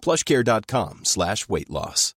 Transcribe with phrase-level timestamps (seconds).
[0.00, 2.14] plushcare.com slash weight loss.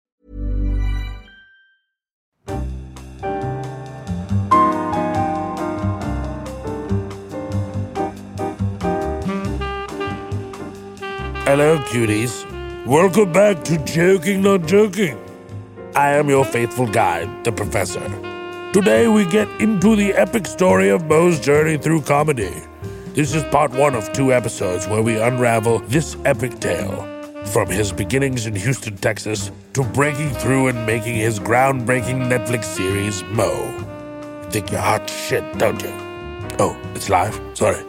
[11.50, 12.46] Hello, cuties.
[12.86, 15.18] Welcome back to Joking Not Joking.
[15.96, 18.08] I am your faithful guide, the Professor.
[18.72, 22.54] Today we get into the epic story of Mo's journey through comedy.
[23.14, 27.19] This is part one of two episodes where we unravel this epic tale.
[27.52, 33.24] From his beginnings in Houston, Texas, to breaking through and making his groundbreaking Netflix series,
[33.24, 33.50] Mo.
[34.44, 35.92] You think you're hot shit, don't you?
[36.60, 37.40] Oh, it's live?
[37.54, 37.84] Sorry.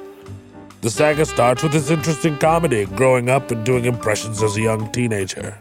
[0.81, 4.92] The saga starts with his interesting comedy, growing up and doing impressions as a young
[4.92, 5.56] teenager.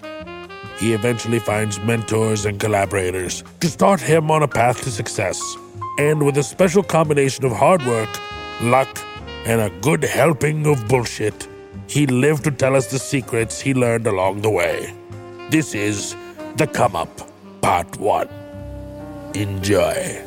[0.79, 5.39] He eventually finds mentors and collaborators to start him on a path to success.
[5.99, 8.09] And with a special combination of hard work,
[8.63, 8.89] luck,
[9.45, 11.50] and a good helping of bullshit,
[11.91, 14.95] he lived to tell us the secrets he learned along the way.
[15.51, 16.15] This is
[16.55, 17.11] The Come Up,
[17.63, 18.29] Part 1.
[19.35, 20.23] Enjoy.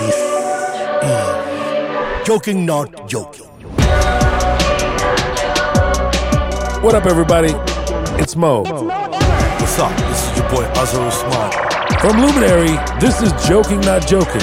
[0.00, 0.16] This
[1.04, 3.46] is Joking Not Joking.
[6.82, 7.54] What up, everybody?
[8.20, 8.99] It's Mo.
[9.70, 9.96] What's up?
[10.08, 12.00] This is your boy Azhar Usman.
[12.00, 14.40] From Luminary, this is Joking Not Joking.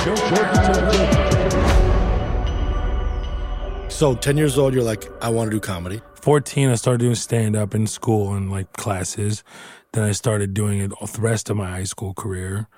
[3.89, 6.01] So, 10 years old, you're like, I want to do comedy.
[6.21, 9.43] 14, I started doing stand up in school and like classes.
[9.91, 12.69] Then I started doing it all the rest of my high school career.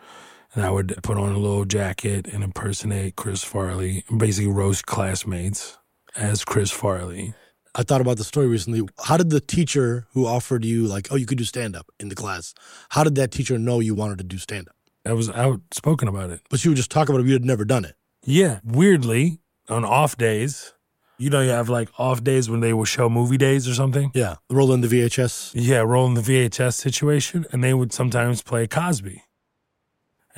[0.56, 4.88] And I would put on a little jacket and impersonate Chris Farley, and basically roast
[4.88, 5.78] classmates
[6.16, 7.36] as Chris Farley.
[7.76, 8.88] I thought about the story recently.
[9.04, 12.10] How did the teacher who offered you, like, oh, you could do stand up in
[12.10, 12.54] the class,
[12.90, 14.76] how did that teacher know you wanted to do stand up?
[15.06, 16.42] I was outspoken about it.
[16.50, 17.96] But you would just talk about it, you had never done it.
[18.24, 20.74] Yeah, weirdly, on off days,
[21.18, 24.12] you know, you have like off days when they will show movie days or something.
[24.14, 24.36] Yeah.
[24.50, 25.52] Roll in the VHS.
[25.54, 29.24] Yeah, rolling the VHS situation, and they would sometimes play Cosby.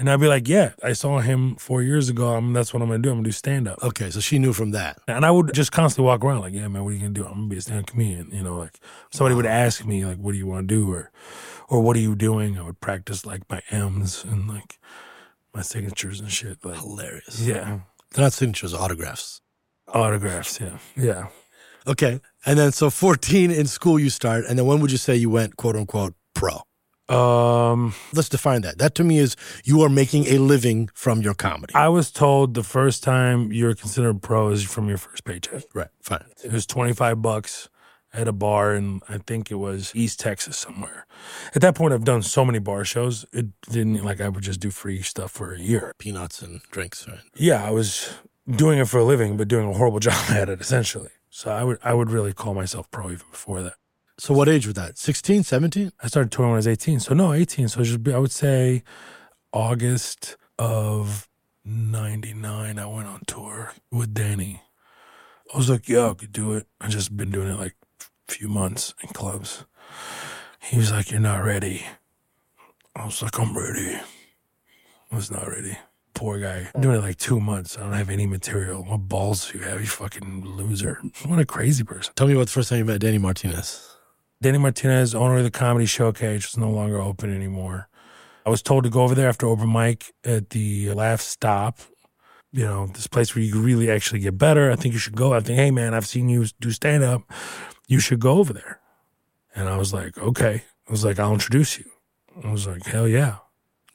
[0.02, 2.30] And I'd be like, yeah, I saw him four years ago.
[2.34, 3.12] I'm, that's what I'm going to do.
[3.12, 3.84] I'm going to do stand up.
[3.84, 4.98] Okay, so she knew from that.
[5.08, 7.22] And I would just constantly walk around like, yeah, man, what are you going to
[7.22, 7.28] do?
[7.28, 8.32] I'm going to be a stand up comedian.
[8.32, 8.80] You know, like
[9.12, 10.92] somebody would ask me, like, what do you want to do?
[10.92, 11.12] Or,
[11.70, 12.58] or what are you doing?
[12.58, 14.80] I would practice like my M's and like
[15.54, 16.66] my signatures and shit.
[16.66, 17.40] Like, Hilarious.
[17.40, 19.42] yeah, They're not signatures, autographs.
[19.88, 20.60] autographs.
[20.60, 20.80] Yeah.
[20.98, 21.28] Yeah.
[21.86, 22.20] Okay.
[22.44, 24.46] And then, so 14 in school you start.
[24.50, 26.62] And then when would you say you went, quote unquote, pro?
[27.12, 28.78] Um, Let's define that.
[28.78, 31.74] That to me is you are making a living from your comedy.
[31.76, 35.64] I was told the first time you're considered pro is from your first paycheck.
[35.74, 35.90] right.
[36.02, 36.26] Fine.
[36.44, 37.70] It was 25 bucks
[38.14, 41.06] at a bar in, I think it was East Texas somewhere.
[41.56, 43.26] At that point, I've done so many bar shows.
[43.32, 45.94] It didn't like I would just do free stuff for a year.
[45.98, 47.20] Peanuts and drinks, right?
[47.36, 48.14] Yeah, I was
[48.50, 51.10] doing it for a living, but doing a horrible job at it essentially.
[51.30, 53.76] So I would, I would really call myself pro even before that.
[54.22, 55.00] So what age was that?
[55.00, 55.94] 16, 17?
[56.00, 57.00] I started touring when I was 18.
[57.00, 57.68] So no, 18.
[57.70, 58.84] So should be, I would say
[59.52, 61.28] August of
[61.66, 64.62] 99, I went on tour with Danny.
[65.52, 66.68] I was like, yeah, I could do it.
[66.80, 69.66] I just been doing it like a few months in clubs.
[70.62, 71.84] He was like, you're not ready.
[72.96, 73.96] I was like, I'm ready.
[75.12, 75.80] I was not ready.
[76.14, 76.70] Poor guy.
[76.76, 77.76] I'm doing it like two months.
[77.76, 78.84] I don't have any material.
[78.84, 81.02] What balls do you have, you fucking loser?
[81.26, 82.14] What a crazy person.
[82.16, 83.98] Tell me about the first time you met Danny Martinez.
[84.42, 87.88] Danny Martinez, owner of the Comedy Showcase, was no longer open anymore.
[88.44, 91.80] I was told to go over there after open mic at the Laugh Stop.
[92.52, 94.72] You know, this place where you really actually get better.
[94.72, 95.34] I think you should go.
[95.34, 97.22] I think, hey man, I've seen you do stand up.
[97.88, 98.80] You should go over there.
[99.56, 100.64] And I was like, okay.
[100.88, 101.86] I was like, I'll introduce you.
[102.44, 103.38] I was like, hell yeah.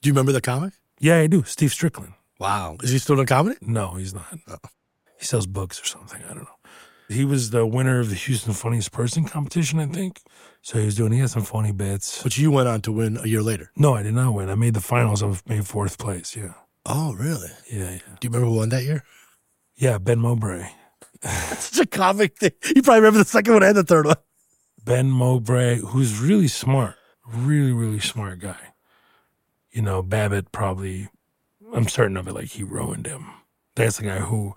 [0.00, 0.75] Do you remember the comic?
[1.00, 1.42] Yeah, I do.
[1.42, 2.12] Steve Strickland.
[2.38, 2.76] Wow.
[2.82, 3.56] Is he still in comedy?
[3.60, 4.38] No, he's not.
[4.49, 4.56] Oh.
[5.19, 6.22] He sells books or something.
[6.22, 6.55] I don't know.
[7.08, 10.20] He was the winner of the Houston Funniest Person competition, I think.
[10.62, 11.12] So he was doing.
[11.12, 12.22] He had some funny bits.
[12.22, 13.70] But you went on to win a year later.
[13.76, 14.50] No, I did not win.
[14.50, 15.22] I made the finals.
[15.22, 16.34] I made fourth place.
[16.34, 16.54] Yeah,
[16.84, 17.50] Oh, really?
[17.70, 17.98] yeah, yeah.
[18.20, 19.04] Do you remember who won that year?
[19.76, 20.66] Yeah, Ben Mowbray.
[21.22, 22.52] Such a comic thing.
[22.74, 24.16] You probably remember the second one and the third one.
[24.84, 26.94] Ben Mowbray, who's really smart,
[27.26, 28.74] really, really smart guy.
[29.70, 31.08] You know, Babbitt probably,
[31.74, 33.26] I'm certain of it, like he ruined him.
[33.76, 34.55] That's the guy who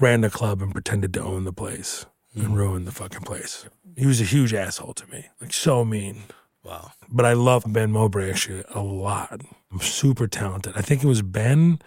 [0.00, 2.04] ran the club and pretended to own the place
[2.34, 2.54] and mm-hmm.
[2.54, 3.64] ruined the fucking place.
[3.96, 6.24] He was a huge asshole to me, like so mean.
[6.62, 6.90] Wow.
[7.08, 9.40] But I love Ben Mowbray actually a lot.
[9.80, 10.72] Super talented.
[10.76, 11.78] I think it was Ben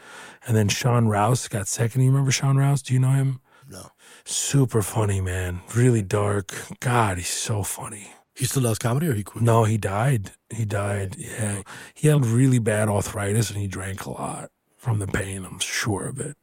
[0.47, 2.01] and then Sean Rouse got second.
[2.01, 2.81] You remember Sean Rouse?
[2.81, 3.41] Do you know him?
[3.69, 3.87] No.
[4.23, 5.61] Super funny, man.
[5.75, 6.55] Really dark.
[6.79, 8.13] God, he's so funny.
[8.35, 9.43] He still does comedy or he quit?
[9.43, 10.31] No, he died.
[10.49, 11.17] He died.
[11.17, 11.63] Yeah.
[11.93, 14.49] He had really bad arthritis and he drank a lot
[14.79, 15.45] from the pain.
[15.45, 16.35] I'm sure of it.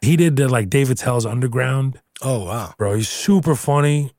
[0.00, 2.00] He did uh, like Dave Attell's Underground.
[2.22, 2.74] Oh, wow.
[2.76, 4.10] Bro, he's super funny,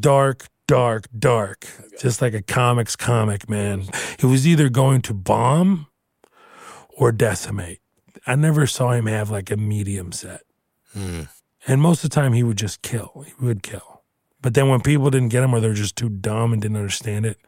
[0.00, 1.66] dark, dark, dark.
[2.00, 3.84] Just like a comics comic, man.
[4.18, 5.88] He was either going to bomb
[6.88, 7.80] or decimate.
[8.26, 10.42] I never saw him have like a medium set.
[10.94, 13.24] And most of the time he would just kill.
[13.26, 14.02] He would kill.
[14.40, 16.76] But then when people didn't get him or they were just too dumb and didn't
[16.76, 17.38] understand it,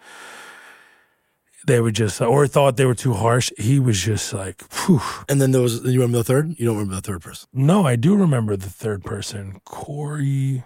[1.66, 5.00] they would just, or thought they were too harsh, he was just like, whew.
[5.28, 6.54] And then there was, you remember the third?
[6.58, 7.48] You don't remember the third person?
[7.52, 9.60] No, I do remember the third person.
[9.64, 10.64] Corey,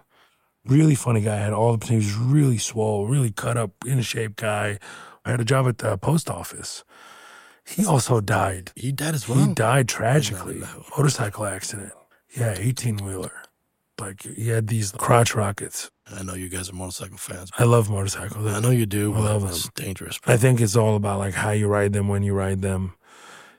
[0.64, 1.36] really funny guy.
[1.36, 4.78] Had all the he was really swole, really cut up, in shape guy.
[5.24, 6.84] I had a job at the post office.
[7.64, 8.72] He also died.
[8.74, 9.46] He died as well.
[9.46, 10.62] He died tragically.
[10.96, 11.92] Motorcycle accident.
[12.34, 13.42] Yeah, eighteen wheeler.
[14.00, 15.90] Like he had these crotch rockets.
[16.16, 17.50] I know you guys are motorcycle fans.
[17.58, 18.46] I love motorcycles.
[18.46, 19.72] I know you do, I but love it's them.
[19.84, 20.18] dangerous.
[20.26, 22.94] I think it's all about like how you ride them, when you ride them.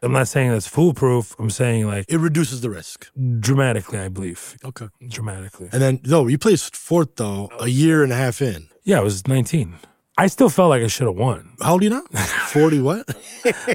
[0.01, 1.35] I'm not saying that's foolproof.
[1.39, 3.07] I'm saying like It reduces the risk.
[3.39, 3.99] dramatically.
[3.99, 4.87] I believe Okay.
[5.09, 5.69] dramatically.
[5.73, 8.69] And then, no, you placed fourth, though, a year and a half in.
[8.83, 9.75] Yeah, I was 19.
[10.17, 11.51] I still felt like I should have won.
[11.61, 12.01] How old are you now?
[12.47, 13.09] 40 what?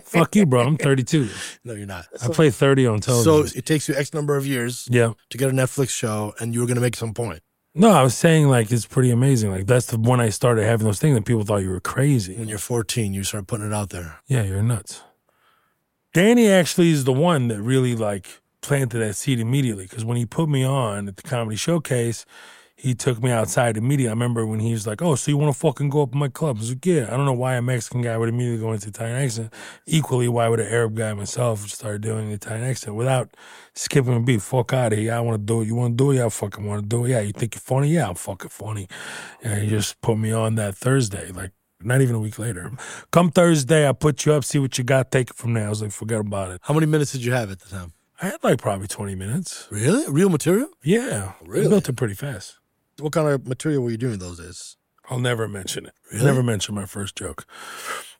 [0.04, 0.62] Fuck you, bro.
[0.62, 1.28] I'm 32.
[1.64, 2.06] no, you're not.
[2.22, 3.46] I played 30 on television.
[3.48, 5.12] So it takes you X number of years yeah.
[5.30, 7.40] to get a Netflix show, and you were going to make some point.
[7.76, 9.50] No, I was saying like it's pretty amazing.
[9.50, 12.36] Like that's the when I started having those things that people thought you were crazy.
[12.36, 14.20] When you're 14, you start putting it out there.
[14.28, 15.02] Yeah, you're nuts.
[16.12, 20.24] Danny actually is the one that really like planted that seed immediately because when he
[20.24, 22.24] put me on at the comedy showcase,
[22.84, 24.08] he took me outside immediately.
[24.08, 26.18] I remember when he was like, "Oh, so you want to fucking go up in
[26.18, 28.60] my club?" I was like, "Yeah." I don't know why a Mexican guy would immediately
[28.60, 29.54] go into Italian accent.
[29.86, 33.34] Equally, why would an Arab guy myself start doing the Italian accent without
[33.74, 34.42] skipping a beat?
[34.42, 35.14] Fuck out of here!
[35.14, 35.66] I want to do it.
[35.66, 36.16] You want to do it?
[36.16, 37.08] Yeah, I fucking want to do it.
[37.08, 37.88] Yeah, you think you're funny?
[37.88, 38.86] Yeah, I'm fucking funny.
[39.42, 41.52] And he just put me on that Thursday, like
[41.82, 42.70] not even a week later.
[43.12, 45.66] Come Thursday, I put you up, see what you got, take it from there.
[45.66, 46.60] I was like, forget about it.
[46.64, 47.92] How many minutes did you have at the time?
[48.20, 49.68] I had like probably 20 minutes.
[49.70, 50.04] Really?
[50.10, 50.68] Real material?
[50.82, 51.32] Yeah.
[51.44, 51.66] Really?
[51.66, 52.58] I built it pretty fast.
[53.00, 54.76] What kind of material were you doing those days?
[55.10, 55.92] I'll never mention it.
[56.12, 56.24] Really?
[56.24, 57.44] Never mention my first joke.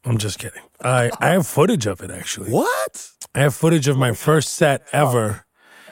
[0.05, 0.63] I'm just kidding.
[0.83, 2.51] I, I have footage of it actually.
[2.51, 3.11] What?
[3.35, 5.47] I have footage of my first set ever.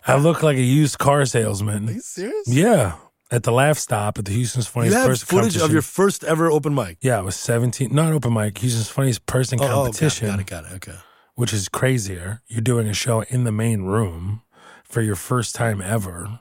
[0.06, 1.88] I look like a used car salesman.
[1.88, 2.46] Are you serious?
[2.46, 2.96] Yeah.
[3.30, 6.22] At the Laugh Stop at the Houston's Funniest You have Person footage of your first
[6.24, 6.98] ever open mic.
[7.00, 7.94] Yeah, I was 17.
[7.94, 8.58] Not open mic.
[8.58, 10.28] Houston's Funniest Person Oh, oh, competition.
[10.28, 10.76] got it, got it, got it.
[10.76, 10.98] Okay.
[11.36, 12.42] which is crazier.
[12.48, 14.42] You're doing a show in the main room
[14.84, 16.40] for your first time ever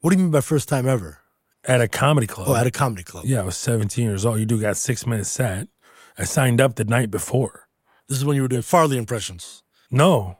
[0.00, 1.18] What do you mean by first time ever?
[1.70, 2.48] At a comedy club.
[2.48, 3.24] Oh, at a comedy club.
[3.24, 4.40] yeah, I was 17 years old.
[4.40, 5.68] You do got six minutes set.
[6.18, 7.68] I signed up the night before.
[8.08, 9.62] This is when you were doing Farley impressions.
[9.90, 10.38] No,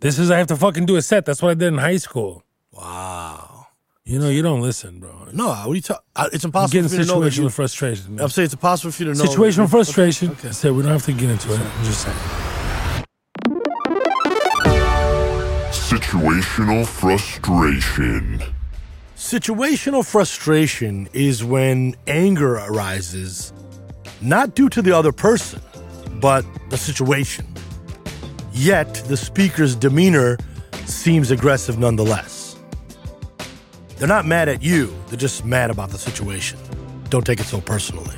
[0.00, 1.24] this is I have to fucking do a set.
[1.24, 2.42] That's what I did in high school.
[2.72, 3.66] Wow.
[4.04, 5.28] You know, you don't listen, bro.
[5.32, 6.04] No, what are you talking?
[6.32, 7.20] It's impossible get in for you to know.
[7.20, 8.20] that situational you- frustration.
[8.20, 9.24] I'm saying it's impossible for you to know.
[9.24, 10.30] Situational frustration.
[10.32, 10.48] Okay.
[10.48, 11.60] I said we don't have to get into it.
[11.60, 12.16] I'm just saying.
[15.70, 18.42] Situational frustration.
[19.26, 23.52] Situational frustration is when anger arises,
[24.20, 25.60] not due to the other person,
[26.20, 27.44] but the situation.
[28.52, 30.38] Yet the speaker's demeanor
[30.84, 32.54] seems aggressive nonetheless.
[33.96, 36.60] They're not mad at you, they're just mad about the situation.
[37.08, 38.14] Don't take it so personally.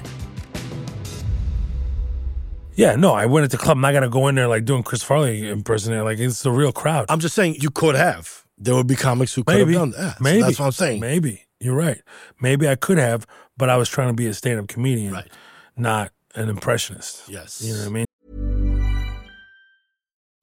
[2.74, 3.78] Yeah, no, I went into the club.
[3.78, 6.04] I'm not gonna go in there like doing Chris Farley impersonator.
[6.04, 7.06] Like it's a real crowd.
[7.08, 8.44] I'm just saying you could have.
[8.58, 9.72] There would be comics who could Maybe.
[9.74, 10.18] have done that.
[10.18, 10.42] So Maybe.
[10.42, 11.00] that's what I'm saying.
[11.00, 11.44] Maybe.
[11.60, 12.00] You're right.
[12.40, 15.28] Maybe I could have, but I was trying to be a stand up comedian, Right.
[15.76, 17.22] not an impressionist.
[17.28, 17.62] Yes.
[17.64, 18.04] You know what I mean?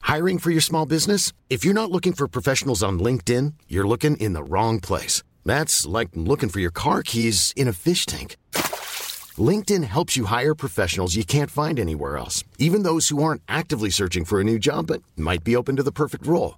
[0.03, 1.33] Hiring for your small business?
[1.49, 5.23] If you're not looking for professionals on LinkedIn, you're looking in the wrong place.
[5.43, 8.37] That's like looking for your car keys in a fish tank.
[9.37, 13.89] LinkedIn helps you hire professionals you can't find anywhere else, even those who aren't actively
[13.89, 16.57] searching for a new job but might be open to the perfect role.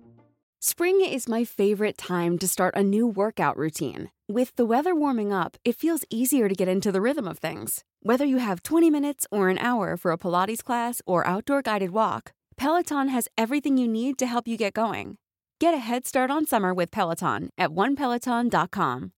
[0.63, 4.11] Spring is my favorite time to start a new workout routine.
[4.29, 7.83] With the weather warming up, it feels easier to get into the rhythm of things.
[8.03, 11.89] Whether you have 20 minutes or an hour for a Pilates class or outdoor guided
[11.89, 15.17] walk, Peloton has everything you need to help you get going.
[15.59, 19.13] Get a head start on summer with Peloton at onepeloton.com.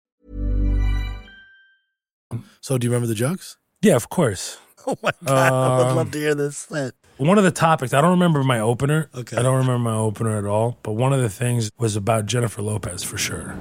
[2.61, 3.57] So, do you remember the jokes?
[3.81, 4.59] Yeah, of course.
[4.85, 6.69] Oh my god, I would Um, love to hear this.
[6.69, 9.09] Let- One of the topics, I don't remember my opener.
[9.13, 9.37] Okay.
[9.37, 10.77] I don't remember my opener at all.
[10.81, 13.55] But one of the things was about Jennifer Lopez for sure.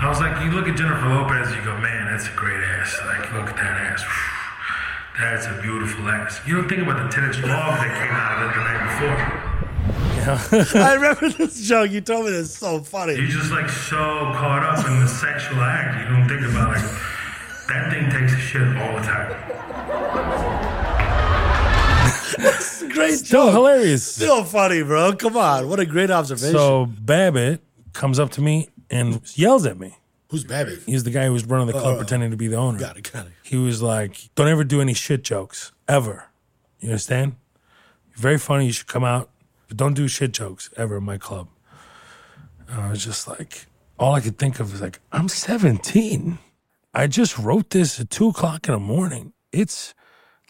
[0.00, 2.98] I was like, you look at Jennifer Lopez, you go, man, that's a great ass.
[3.06, 4.04] Like, look at that ass.
[5.20, 6.40] That's a beautiful ass.
[6.46, 8.80] You don't think about the 10 inch log that came out of it the night
[8.88, 9.52] before.
[10.82, 11.90] I remember this joke.
[11.90, 12.56] You told me this.
[12.56, 13.14] So funny.
[13.14, 13.96] You're just like so
[14.32, 16.82] caught up in the sexual act, you don't think about like
[17.68, 20.71] that thing takes a shit all the time.
[22.92, 23.54] Great Still joke.
[23.54, 24.14] hilarious.
[24.14, 25.14] Still funny, bro.
[25.14, 25.68] Come on.
[25.68, 26.54] What a great observation.
[26.54, 27.62] So Babbitt
[27.92, 29.96] comes up to me and yells at me.
[30.30, 30.82] Who's Babbitt?
[30.86, 32.78] He's the guy who was running the club oh, pretending to be the owner.
[32.78, 33.32] Got it, got it.
[33.42, 36.30] He was like, "Don't ever do any shit jokes ever."
[36.80, 37.36] You understand?
[38.10, 38.66] You're very funny.
[38.66, 39.30] You should come out,
[39.68, 41.48] but don't do shit jokes ever in my club.
[42.68, 43.66] And I was just like,
[43.98, 46.38] all I could think of was like, I'm 17.
[46.94, 49.32] I just wrote this at two o'clock in the morning.
[49.52, 49.94] It's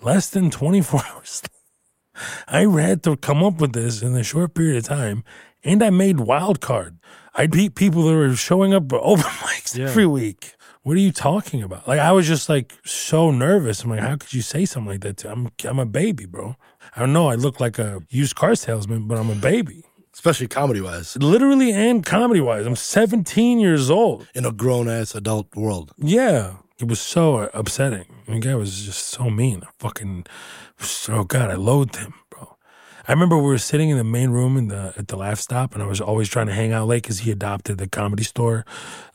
[0.01, 1.43] less than 24 hours.
[2.49, 5.25] I had to come up with this in a short period of time,
[5.65, 6.99] and I made wild card.
[7.35, 10.55] I beat people that were showing up open mics every week.
[10.83, 11.87] What are you talking about?
[11.87, 13.85] Like I was just like so nervous.
[13.85, 15.19] I'm like, how could you say something like that?
[15.19, 16.57] To, I'm I'm a baby, bro.
[16.97, 17.29] I don't know.
[17.29, 19.85] I look like a used car salesman, but I'm a baby.
[20.13, 21.17] Especially comedy wise.
[21.17, 22.67] Literally and comedy wise.
[22.67, 24.29] I'm 17 years old.
[24.35, 25.93] In a grown ass adult world.
[25.97, 26.57] Yeah.
[26.79, 28.07] It was so upsetting.
[28.27, 29.63] The guy was just so mean.
[29.65, 30.27] I fucking,
[31.09, 32.57] oh God, I loathed him, bro.
[33.07, 35.75] I remember we were sitting in the main room in the at the Laugh Stop,
[35.75, 38.65] and I was always trying to hang out late because he adopted the comedy store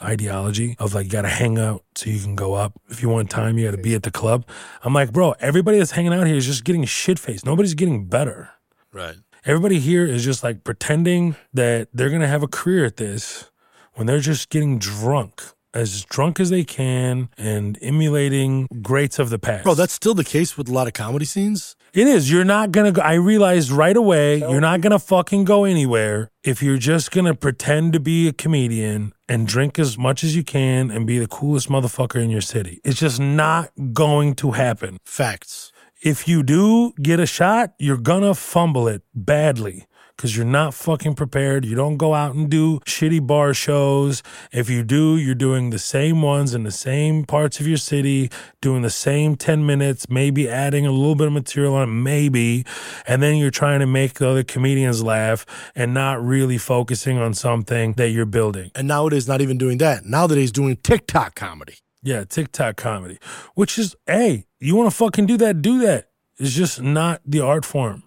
[0.01, 2.73] ideology of like you got to hang out so you can go up.
[2.89, 4.45] If you want time, you got to be at the club.
[4.83, 7.45] I'm like, bro, everybody that's hanging out here is just getting shit faced.
[7.45, 8.49] Nobody's getting better.
[8.91, 9.15] Right.
[9.45, 13.49] Everybody here is just like pretending that they're gonna have a career at this
[13.93, 15.41] when they're just getting drunk,
[15.73, 19.63] as drunk as they can, and emulating greats of the past.
[19.63, 21.75] Bro, that's still the case with a lot of comedy scenes.
[21.93, 22.31] it is.
[22.31, 23.01] You're not gonna go.
[23.01, 27.93] I realized right away you're not gonna fucking go anywhere if you're just gonna pretend
[27.93, 31.69] to be a comedian and drink as much as you can and be the coolest
[31.69, 32.79] motherfucker in your city.
[32.83, 35.71] It's just not going to happen Facts.
[36.01, 39.85] if you do get a shot, you're gonna fumble it badly
[40.17, 41.63] because you're not fucking prepared.
[41.63, 44.23] You don't go out and do shitty bar shows.
[44.51, 48.31] If you do, you're doing the same ones in the same parts of your city,
[48.59, 52.65] doing the same 10 minutes, maybe adding a little bit of material on it, maybe.
[53.05, 55.45] And then you're trying to make the other comedians laugh
[55.75, 58.71] and not really focusing on something that you're building.
[58.73, 60.05] And nowadays, not even doing that.
[60.05, 61.75] Nowadays, doing TikTok comedy.
[62.01, 63.19] Yeah, TikTok comedy,
[63.53, 66.09] which is, hey, you want to fucking do that, do that.
[66.37, 68.03] It's just not the art form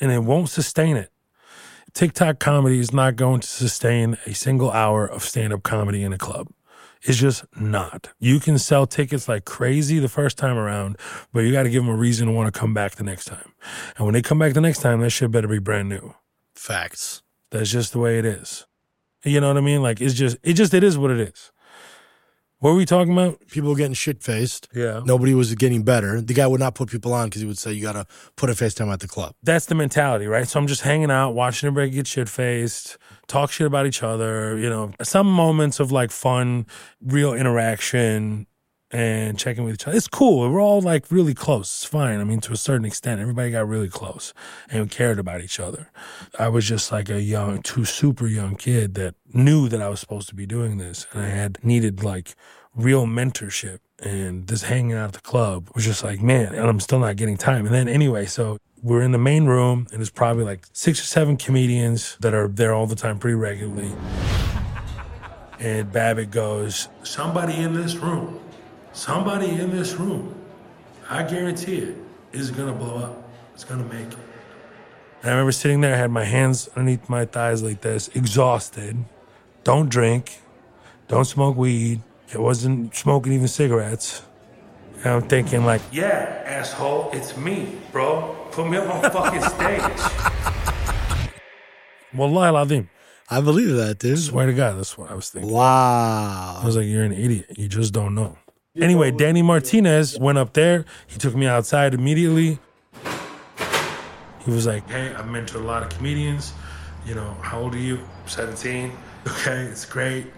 [0.00, 1.10] and it won't sustain it.
[1.94, 6.12] TikTok comedy is not going to sustain a single hour of stand up comedy in
[6.12, 6.48] a club.
[7.02, 8.10] It's just not.
[8.18, 10.98] You can sell tickets like crazy the first time around,
[11.32, 13.24] but you got to give them a reason to want to come back the next
[13.24, 13.54] time.
[13.96, 16.14] And when they come back the next time, that shit better be brand new.
[16.54, 17.22] Facts.
[17.50, 18.66] That's just the way it is.
[19.24, 19.82] You know what I mean?
[19.82, 21.52] Like it's just, it just, it is what it is.
[22.60, 23.40] What were we talking about?
[23.48, 24.68] People were getting shit faced.
[24.74, 25.00] Yeah.
[25.06, 26.20] Nobody was getting better.
[26.20, 28.50] The guy would not put people on because he would say, you got to put
[28.50, 29.34] a FaceTime at the club.
[29.42, 30.46] that's the mentality, right?
[30.46, 32.98] So I'm just hanging out, watching everybody get shit faced,
[33.28, 36.66] talk shit about each other, you know, some moments of like fun,
[37.00, 38.46] real interaction
[38.92, 39.96] and checking with each other.
[39.96, 40.50] It's cool.
[40.50, 41.68] We're all like really close.
[41.68, 42.20] It's fine.
[42.20, 44.34] I mean, to a certain extent, everybody got really close
[44.70, 45.90] and cared about each other.
[46.38, 50.00] I was just like a young, too super young kid that knew that I was
[50.00, 52.34] supposed to be doing this and I had needed like
[52.74, 53.78] real mentorship.
[54.02, 57.16] And this hanging out at the club was just like, man, and I'm still not
[57.16, 57.66] getting time.
[57.66, 61.04] And then anyway, so we're in the main room and there's probably like six or
[61.04, 63.92] seven comedians that are there all the time pretty regularly.
[65.58, 68.40] And Babbitt goes, Somebody in this room,
[68.92, 70.34] somebody in this room,
[71.08, 71.96] I guarantee it,
[72.32, 73.28] is gonna blow up.
[73.54, 74.18] It's gonna make it.
[75.22, 78.96] And I remember sitting there, I had my hands underneath my thighs like this, exhausted.
[79.64, 80.40] Don't drink,
[81.08, 82.02] don't smoke weed.
[82.32, 84.22] It wasn't smoking even cigarettes.
[85.02, 88.36] And I'm thinking, like, yeah, asshole, it's me, bro.
[88.52, 91.32] Put me up on fucking stage.
[92.14, 92.88] Wallahi Ladim.
[93.28, 94.18] I believe that, dude.
[94.18, 95.52] Swear to God, that's what I was thinking.
[95.52, 96.60] Wow.
[96.62, 97.46] I was like, you're an idiot.
[97.56, 98.36] You just don't know.
[98.78, 100.84] Anyway, Danny Martinez went up there.
[101.08, 102.60] He took me outside immediately.
[104.44, 106.52] He was like, hey, I've mentored a lot of comedians.
[107.04, 107.98] You know, how old are you?
[108.26, 108.92] 17.
[109.26, 110.28] Okay, it's great.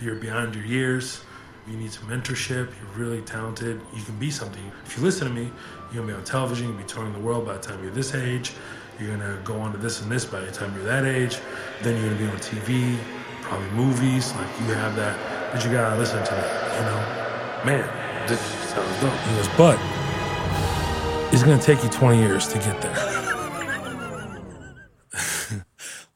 [0.00, 1.22] You're beyond your years.
[1.68, 2.70] You need some mentorship.
[2.80, 3.78] You're really talented.
[3.94, 4.72] You can be something.
[4.86, 5.52] If you listen to me,
[5.92, 6.64] you're gonna be on television.
[6.68, 8.54] You're gonna be touring the world by the time you're this age.
[8.98, 11.36] You're gonna go on to this and this by the time you're that age.
[11.82, 12.96] Then you're gonna be on TV,
[13.42, 14.32] probably movies.
[14.32, 16.78] Like you have that, but you gotta listen to that.
[16.78, 17.31] You know,
[17.64, 19.12] man, this sounds dope.
[19.12, 19.78] He goes, but
[21.32, 23.18] it's gonna take you 20 years to get there.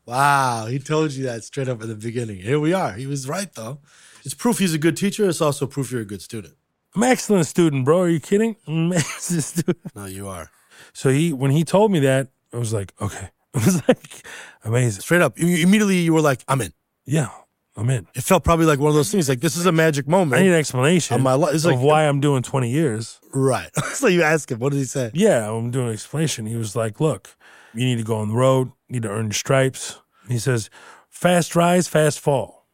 [0.06, 2.36] Wow, he told you that straight up at the beginning.
[2.36, 2.92] Here we are.
[2.92, 3.80] He was right though.
[4.24, 5.28] It's proof he's a good teacher.
[5.28, 6.54] It's also proof you're a good student.
[6.94, 8.02] I'm an excellent student, bro.
[8.02, 8.54] Are you kidding?
[8.68, 9.78] I'm an excellent student.
[9.96, 10.50] No, you are.
[10.92, 13.30] So he, when he told me that, I was like, okay.
[13.54, 14.22] I was like,
[14.64, 15.02] amazing.
[15.02, 15.38] Straight up.
[15.38, 16.72] Immediately you were like, I'm in.
[17.04, 17.30] Yeah,
[17.76, 18.06] I'm in.
[18.14, 19.28] It felt probably like one of those things.
[19.28, 20.40] Like this is a magic moment.
[20.40, 23.20] I need an explanation Of my li- it's of like- why I'm doing 20 years.
[23.34, 23.68] Right.
[23.92, 25.10] so you ask him, what did he say?
[25.12, 26.46] Yeah, I'm doing an explanation.
[26.46, 27.36] He was like, look,
[27.74, 30.00] you need to go on the road, you need to earn your stripes.
[30.28, 30.70] He says,
[31.10, 32.66] fast rise, fast fall.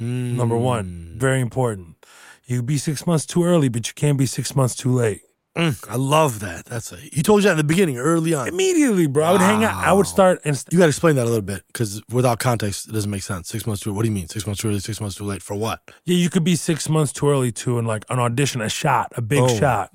[0.00, 1.18] Number one, hmm.
[1.18, 2.04] very important.
[2.46, 5.22] You be six months too early, but you can't be six months too late.
[5.56, 6.64] Mm, I love that.
[6.64, 8.48] That's a, he told you that in the beginning, early on.
[8.48, 9.24] Immediately, bro.
[9.24, 9.74] I would hang out.
[9.84, 12.40] I would start and st- You got to explain that a little bit because without
[12.40, 13.48] context, it doesn't make sense.
[13.48, 13.92] Six months too.
[13.92, 14.26] What do you mean?
[14.28, 14.80] Six months too early?
[14.80, 15.42] Six months too late?
[15.42, 15.80] For what?
[16.04, 19.12] Yeah, you could be six months too early to and like an audition, a shot,
[19.16, 19.48] a big Oh.
[19.58, 19.92] shot,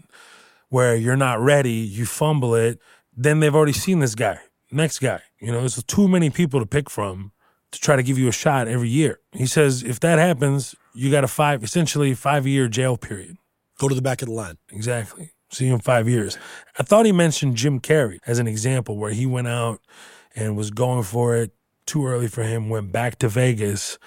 [0.70, 2.80] where you're not ready, you fumble it.
[3.16, 4.40] Then they've already seen this guy,
[4.72, 5.22] next guy.
[5.42, 7.34] You know, there's too many people to pick from
[7.72, 9.20] to try to give you a shot every year.
[9.34, 13.36] He says if that happens, you got a five, essentially five year jail period.
[13.78, 14.58] Go to the back of the line.
[14.72, 15.32] Exactly.
[15.52, 16.38] See you in five years.
[16.78, 19.82] I thought he mentioned Jim Carrey as an example where he went out
[20.36, 21.52] and was going for it
[21.86, 23.98] too early for him, went back to Vegas,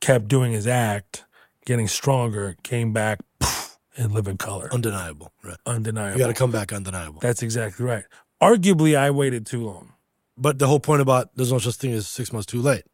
[0.00, 1.24] kept doing his act,
[1.64, 4.68] getting stronger, came back poof, In Living Color.
[4.72, 5.32] Undeniable.
[5.42, 5.56] Right.
[5.64, 6.18] Undeniable.
[6.18, 7.20] You got to come back undeniable.
[7.20, 8.04] That's exactly right.
[8.42, 9.94] Arguably, I waited too long.
[10.36, 12.84] But the whole point about there's no such thing as six months too late,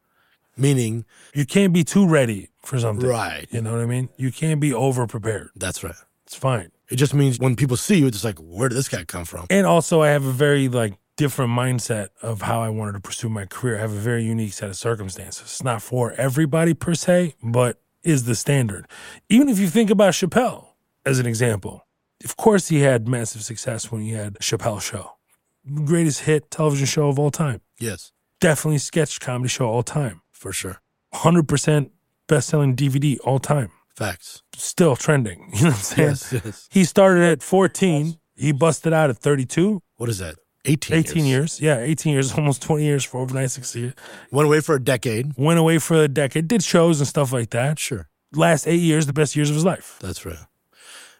[0.56, 3.08] meaning You can't be too ready for something.
[3.08, 3.46] Right.
[3.50, 4.08] You know what I mean?
[4.16, 5.50] You can't be over prepared.
[5.56, 5.94] that's right.
[6.24, 6.70] It's fine.
[6.90, 9.46] It just means when people see you, it's like, where did this guy come from?
[9.50, 13.28] And also, I have a very like different mindset of how I wanted to pursue
[13.28, 13.76] my career.
[13.78, 15.42] I have a very unique set of circumstances.
[15.42, 18.86] It's not for everybody per se, but is the standard.
[19.28, 20.68] Even if you think about Chappelle
[21.04, 21.86] as an example,
[22.24, 25.12] of course he had massive success when he had Chappelle Show,
[25.84, 27.60] greatest hit television show of all time.
[27.80, 30.20] Yes, Definitely sketch comedy show all time.
[30.30, 30.80] for sure.
[31.14, 31.90] Hundred percent
[32.28, 33.70] best selling DVD all time.
[33.96, 34.42] Facts.
[34.54, 35.50] Still trending.
[35.54, 36.08] You know what I'm saying?
[36.08, 36.68] Yes, yes.
[36.70, 38.18] He started at 14.
[38.36, 39.80] He busted out at 32.
[39.96, 40.36] What is that?
[40.66, 40.96] 18.
[40.96, 41.60] 18 years.
[41.60, 43.94] Yeah, 18 years, almost 20 years for overnight succeed.
[44.30, 45.32] Went away for a decade.
[45.36, 47.78] Went away for a decade, did shows and stuff like that.
[47.78, 48.08] Sure.
[48.32, 49.98] Last eight years, the best years of his life.
[50.00, 50.38] That's right.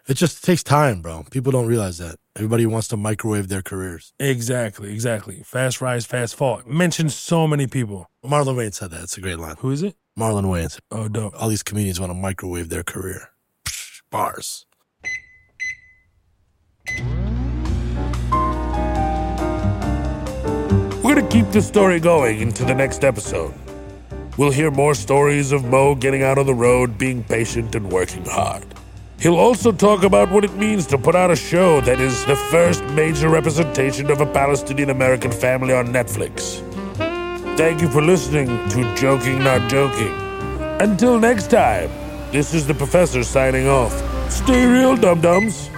[0.08, 1.24] It just takes time, bro.
[1.30, 2.16] People don't realize that.
[2.36, 4.12] Everybody wants to microwave their careers.
[4.20, 5.42] Exactly, exactly.
[5.44, 6.62] Fast rise, fast fall.
[6.66, 8.08] Mentioned so many people.
[8.24, 9.02] Marlon Wayans said that.
[9.02, 9.56] It's a great line.
[9.60, 9.96] Who is it?
[10.18, 11.34] Marlon said, Oh, dope.
[11.40, 13.28] all these comedians want to microwave their career.
[13.66, 14.64] Psh, bars.
[21.02, 23.54] We're going to keep this story going into the next episode.
[24.38, 28.24] We'll hear more stories of Mo getting out on the road, being patient, and working
[28.24, 28.64] hard.
[29.20, 32.36] He'll also talk about what it means to put out a show that is the
[32.36, 36.62] first major representation of a Palestinian American family on Netflix.
[37.56, 40.12] Thank you for listening to Joking Not Joking.
[40.78, 41.90] Until next time,
[42.30, 43.94] this is the professor signing off.
[44.30, 45.70] Stay real, dum dums.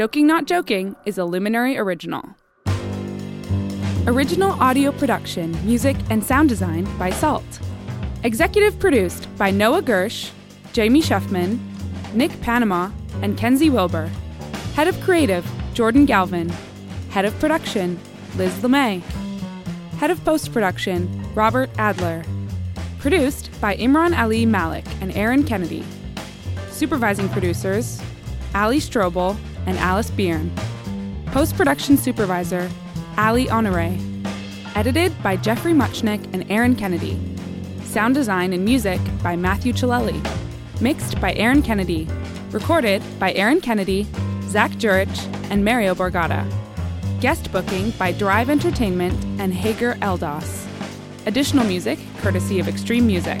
[0.00, 2.24] Joking Not Joking is a Luminary original.
[4.06, 7.44] Original audio production, music, and sound design by Salt.
[8.24, 10.30] Executive produced by Noah Gersh,
[10.72, 11.58] Jamie Schefman,
[12.14, 14.06] Nick Panama, and Kenzi Wilbur.
[14.74, 16.48] Head of creative, Jordan Galvan.
[17.10, 18.00] Head of production,
[18.38, 19.02] Liz LeMay.
[19.98, 22.24] Head of Post Production, Robert Adler.
[23.00, 25.84] Produced by Imran Ali Malik and Aaron Kennedy.
[26.70, 28.00] Supervising producers,
[28.54, 29.36] Allie Strobel
[29.66, 30.50] and Alice Bearn.
[31.26, 32.70] Post production supervisor,
[33.16, 33.98] Aly Honoré.
[34.74, 37.18] Edited by Geoffrey Mutchnik and Aaron Kennedy.
[37.84, 40.20] Sound design and music by Matthew Chilelli.
[40.80, 42.08] Mixed by Aaron Kennedy.
[42.50, 44.06] Recorded by Aaron Kennedy,
[44.44, 46.44] Zack Djurich, and Mario Borgatta.
[47.20, 50.66] Guest booking by Drive Entertainment and Hager Eldaas.
[51.26, 53.40] Additional music courtesy of Extreme Music.